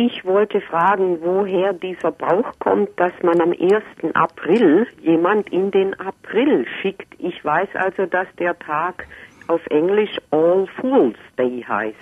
Ich 0.00 0.24
wollte 0.24 0.60
fragen, 0.60 1.18
woher 1.22 1.72
dieser 1.72 2.12
Brauch 2.12 2.52
kommt, 2.60 2.90
dass 2.98 3.10
man 3.24 3.40
am 3.40 3.50
1. 3.50 4.14
April 4.14 4.86
jemand 5.02 5.50
in 5.50 5.72
den 5.72 5.92
April 5.98 6.66
schickt. 6.80 7.08
Ich 7.18 7.44
weiß 7.44 7.70
also, 7.74 8.06
dass 8.06 8.28
der 8.38 8.56
Tag 8.60 9.08
auf 9.48 9.60
Englisch 9.70 10.16
All 10.30 10.68
Fools 10.80 11.16
Day 11.36 11.64
heißt. 11.66 11.96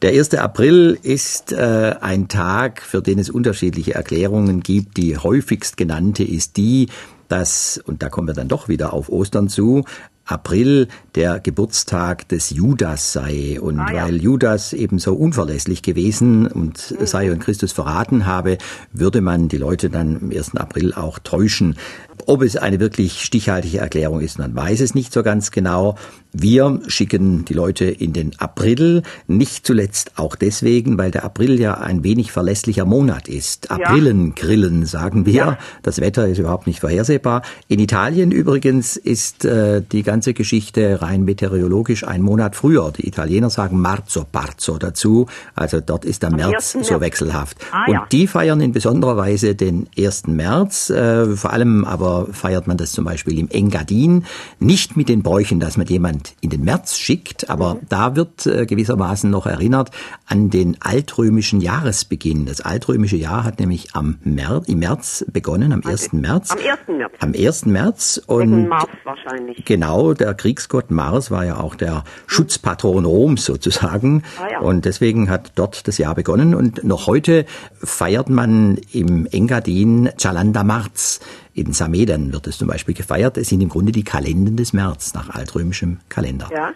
Der 0.00 0.12
1. 0.12 0.34
April 0.36 0.98
ist 1.02 1.52
äh, 1.52 1.94
ein 2.00 2.28
Tag, 2.28 2.80
für 2.80 3.02
den 3.02 3.18
es 3.18 3.28
unterschiedliche 3.28 3.92
Erklärungen 3.92 4.60
gibt. 4.60 4.96
Die 4.96 5.18
häufigst 5.18 5.76
genannte 5.76 6.24
ist 6.24 6.56
die, 6.56 6.88
dass, 7.28 7.76
und 7.84 8.02
da 8.02 8.08
kommen 8.08 8.28
wir 8.28 8.34
dann 8.34 8.48
doch 8.48 8.70
wieder 8.70 8.94
auf 8.94 9.10
Ostern 9.10 9.50
zu, 9.50 9.84
April 10.30 10.88
der 11.14 11.40
Geburtstag 11.40 12.28
des 12.28 12.50
Judas 12.50 13.12
sei. 13.12 13.60
Und 13.60 13.80
ah, 13.80 13.92
ja. 13.92 14.04
weil 14.04 14.22
Judas 14.22 14.72
eben 14.72 14.98
so 14.98 15.14
unverlässlich 15.14 15.82
gewesen 15.82 16.46
und 16.46 16.94
mhm. 16.98 17.06
sei 17.06 17.32
und 17.32 17.40
Christus 17.40 17.72
verraten 17.72 18.26
habe, 18.26 18.58
würde 18.92 19.20
man 19.20 19.48
die 19.48 19.58
Leute 19.58 19.90
dann 19.90 20.16
am 20.22 20.30
1. 20.30 20.56
April 20.56 20.94
auch 20.94 21.18
täuschen. 21.18 21.76
Ob 22.26 22.42
es 22.42 22.56
eine 22.56 22.80
wirklich 22.80 23.24
stichhaltige 23.24 23.78
Erklärung 23.78 24.20
ist, 24.20 24.38
man 24.38 24.54
weiß 24.54 24.80
es 24.80 24.94
nicht 24.94 25.12
so 25.12 25.22
ganz 25.22 25.50
genau. 25.50 25.96
Wir 26.32 26.80
schicken 26.86 27.44
die 27.44 27.54
Leute 27.54 27.86
in 27.86 28.12
den 28.12 28.38
April, 28.38 29.02
nicht 29.26 29.66
zuletzt 29.66 30.12
auch 30.16 30.36
deswegen, 30.36 30.96
weil 30.98 31.10
der 31.10 31.24
April 31.24 31.58
ja 31.58 31.74
ein 31.74 32.04
wenig 32.04 32.30
verlässlicher 32.30 32.84
Monat 32.84 33.26
ist. 33.26 33.70
Aprillen, 33.70 34.34
Grillen, 34.34 34.86
sagen 34.86 35.26
wir. 35.26 35.32
Ja. 35.32 35.58
Das 35.82 36.00
Wetter 36.00 36.28
ist 36.28 36.38
überhaupt 36.38 36.66
nicht 36.66 36.80
vorhersehbar. 36.80 37.42
In 37.68 37.80
Italien 37.80 38.30
übrigens 38.30 38.96
ist 38.96 39.44
äh, 39.44 39.82
die 39.90 40.02
ganze 40.02 40.19
Geschichte 40.34 41.00
rein 41.00 41.24
meteorologisch 41.24 42.06
ein 42.06 42.22
Monat 42.22 42.56
früher. 42.56 42.92
Die 42.96 43.06
Italiener 43.06 43.50
sagen 43.50 43.80
Marzo 43.80 44.24
Parzo 44.30 44.78
dazu. 44.78 45.26
Also 45.54 45.80
dort 45.80 46.04
ist 46.04 46.22
der 46.22 46.30
März 46.30 46.76
so 46.82 47.00
wechselhaft. 47.00 47.56
Ah, 47.72 47.84
Und 47.86 47.94
ja. 47.94 48.06
die 48.12 48.26
feiern 48.26 48.60
in 48.60 48.72
besonderer 48.72 49.16
Weise 49.16 49.54
den 49.54 49.88
1. 49.96 50.26
März. 50.26 50.90
Äh, 50.90 51.36
vor 51.36 51.52
allem 51.52 51.84
aber 51.84 52.26
feiert 52.32 52.66
man 52.66 52.76
das 52.76 52.92
zum 52.92 53.04
Beispiel 53.04 53.38
im 53.38 53.48
Engadin. 53.48 54.24
Nicht 54.58 54.96
mit 54.96 55.08
den 55.08 55.22
Bräuchen, 55.22 55.60
dass 55.60 55.76
man 55.76 55.86
jemand 55.86 56.10
jemand 56.10 56.34
in 56.40 56.50
den 56.50 56.64
März 56.64 56.96
schickt, 56.96 57.50
aber 57.50 57.74
mhm. 57.74 57.80
da 57.88 58.16
wird 58.16 58.46
äh, 58.46 58.66
gewissermaßen 58.66 59.30
noch 59.30 59.46
erinnert 59.46 59.90
an 60.26 60.50
den 60.50 60.76
altrömischen 60.80 61.60
Jahresbeginn. 61.60 62.46
Das 62.46 62.60
altrömische 62.60 63.16
Jahr 63.16 63.44
hat 63.44 63.60
nämlich 63.60 63.94
am 63.94 64.18
März, 64.24 64.68
im 64.68 64.78
März 64.78 65.24
begonnen, 65.32 65.72
am 65.72 65.82
1. 65.84 66.12
März. 66.12 66.50
Am 66.50 66.58
1. 66.58 66.88
März. 66.88 67.12
Am 67.20 67.34
1. 67.34 67.66
März. 67.66 68.22
Und 68.26 68.50
Wegen 68.50 68.68
Mars 68.68 68.88
wahrscheinlich. 69.04 69.64
Genau, 69.64 70.09
der 70.14 70.34
Kriegsgott 70.34 70.90
Mars 70.90 71.30
war 71.30 71.44
ja 71.44 71.58
auch 71.58 71.74
der. 71.74 72.04
Schutzpatron 72.26 73.04
Roms 73.04 73.44
sozusagen. 73.44 74.22
Ah, 74.38 74.50
ja. 74.52 74.60
Und 74.60 74.84
deswegen 74.84 75.30
hat 75.30 75.52
dort 75.56 75.86
das 75.88 75.98
Jahr 75.98 76.14
begonnen. 76.14 76.54
Und 76.54 76.84
noch 76.84 77.06
heute 77.06 77.44
feiert 77.82 78.28
man 78.28 78.78
im 78.92 79.26
Engadin 79.26 80.10
Chalanda 80.16 80.64
Marz. 80.64 81.20
In 81.54 81.72
Samedern 81.72 82.32
wird 82.32 82.46
es 82.46 82.58
zum 82.58 82.68
Beispiel 82.68 82.94
gefeiert. 82.94 83.36
Es 83.36 83.48
sind 83.48 83.60
im 83.60 83.68
Grunde 83.68 83.92
die 83.92 84.04
Kalenden 84.04 84.56
des 84.56 84.72
März 84.72 85.14
nach 85.14 85.30
altrömischem 85.30 85.98
Kalender. 86.08 86.48
Ja, 86.52 86.72